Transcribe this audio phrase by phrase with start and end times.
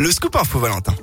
[0.00, 0.94] Le scoop info Valentin.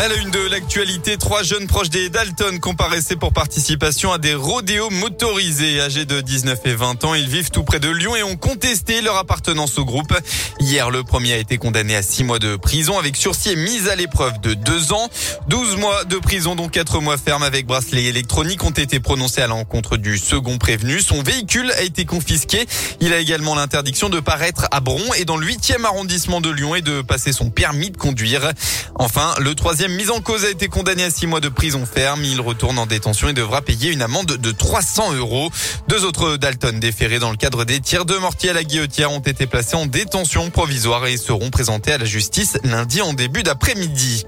[0.00, 4.32] À la une de l'actualité, trois jeunes proches des Dalton comparaissaient pour participation à des
[4.32, 5.78] rodéos motorisés.
[5.78, 9.02] Âgés de 19 et 20 ans, ils vivent tout près de Lyon et ont contesté
[9.02, 10.14] leur appartenance au groupe.
[10.58, 13.88] Hier, le premier a été condamné à six mois de prison avec sursis et mise
[13.88, 15.10] à l'épreuve de deux ans.
[15.48, 19.48] 12 mois de prison, dont quatre mois ferme avec bracelet électronique ont été prononcés à
[19.48, 21.02] l'encontre du second prévenu.
[21.02, 22.64] Son véhicule a été confisqué.
[23.00, 26.74] Il a également l'interdiction de paraître à Bron et dans le 8e arrondissement de Lyon
[26.74, 28.50] et de passer son permis de conduire.
[28.94, 32.24] Enfin, le troisième mise en cause a été condamné à six mois de prison ferme.
[32.24, 35.50] Il retourne en détention et devra payer une amende de 300 euros.
[35.88, 39.20] Deux autres Dalton déférés dans le cadre des tirs de mortier à la guillotière ont
[39.20, 44.26] été placés en détention provisoire et seront présentés à la justice lundi en début d'après-midi.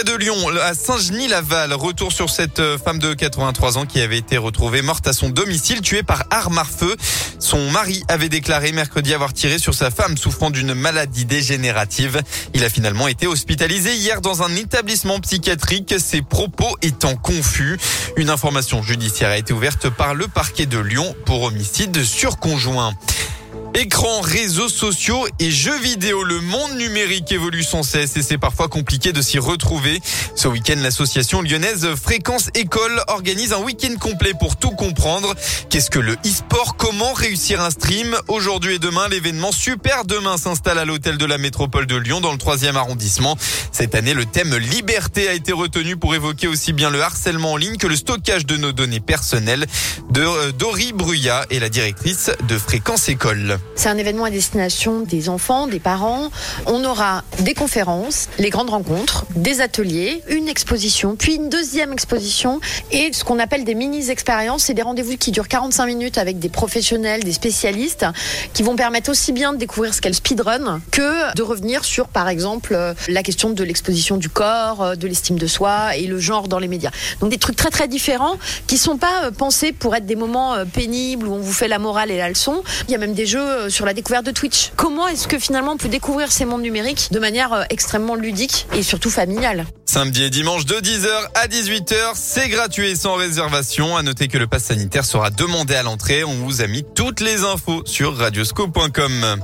[0.00, 4.16] Près de Lyon, à Saint-Genis-Laval, retour sur cette euh, femme de 83 ans qui avait
[4.16, 6.96] été retrouvée morte à son domicile, tuée par arme à feu.
[7.38, 12.22] Son mari avait déclaré mercredi avoir tiré sur sa femme souffrant d'une maladie dégénérative.
[12.54, 17.76] Il a finalement été hospitalisé hier dans un établissement psychiatrique, ses propos étant confus.
[18.16, 22.94] Une information judiciaire a été ouverte par le parquet de Lyon pour homicide sur conjoint.
[23.74, 28.66] Écran, réseaux sociaux et jeux vidéo, le monde numérique évolue sans cesse et c'est parfois
[28.66, 30.00] compliqué de s'y retrouver.
[30.34, 35.34] Ce week-end, l'association lyonnaise Fréquence École organise un week-end complet pour tout comprendre.
[35.68, 36.76] Qu'est-ce que le e-sport?
[36.76, 38.16] Comment réussir un stream?
[38.26, 42.32] Aujourd'hui et demain, l'événement Super Demain s'installe à l'hôtel de la métropole de Lyon dans
[42.32, 43.36] le troisième arrondissement.
[43.70, 47.56] Cette année, le thème liberté a été retenu pour évoquer aussi bien le harcèlement en
[47.56, 49.66] ligne que le stockage de nos données personnelles.
[50.10, 53.59] De euh, Dori Bruyat est la directrice de Fréquence École.
[53.80, 56.30] C'est un événement à destination des enfants, des parents.
[56.66, 62.60] On aura des conférences, les grandes rencontres, des ateliers, une exposition, puis une deuxième exposition
[62.90, 64.64] et ce qu'on appelle des mini-expériences.
[64.64, 68.04] C'est des rendez-vous qui durent 45 minutes avec des professionnels, des spécialistes
[68.52, 72.08] qui vont permettre aussi bien de découvrir ce qu'est le speedrun que de revenir sur,
[72.08, 72.76] par exemple,
[73.08, 76.68] la question de l'exposition du corps, de l'estime de soi et le genre dans les
[76.68, 76.90] médias.
[77.20, 81.28] Donc des trucs très très différents qui sont pas pensés pour être des moments pénibles
[81.28, 82.62] où on vous fait la morale et la leçon.
[82.88, 84.72] Il y a même des jeux euh, sur la découverte de Twitch.
[84.76, 88.66] Comment est-ce que finalement on peut découvrir ces mondes numériques de manière euh, extrêmement ludique
[88.74, 89.66] et surtout familiale?
[89.84, 93.96] Samedi et dimanche de 10h à 18h, c'est gratuit et sans réservation.
[93.96, 96.24] À noter que le pass sanitaire sera demandé à l'entrée.
[96.24, 99.40] On vous a mis toutes les infos sur radioscope.com.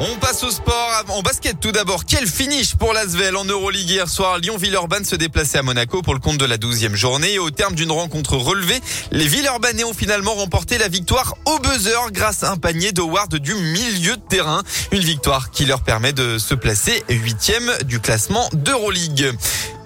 [0.00, 1.04] On passe au sport.
[1.08, 4.38] En basket, tout d'abord, quel finish pour l'Asvel en Euroleague hier soir?
[4.38, 7.40] Lyon-Villeurbanne se déplaçait à Monaco pour le compte de la 12e journée.
[7.40, 12.44] Au terme d'une rencontre relevée, les Villeurbanais ont finalement remporté la victoire au buzzer grâce
[12.44, 14.62] à un panier d'Howard du milieu de terrain.
[14.92, 19.32] Une victoire qui leur permet de se placer huitième du classement d'Euroleague.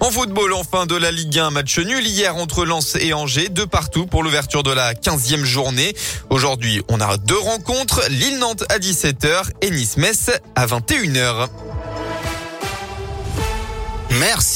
[0.03, 3.63] En football, enfin de la Ligue 1, match nul hier entre Lens et Angers, de
[3.63, 5.95] partout pour l'ouverture de la 15e journée.
[6.29, 11.47] Aujourd'hui, on a deux rencontres, Lille-Nantes à 17h et Nice-Metz à 21h.
[14.19, 14.51] Merci.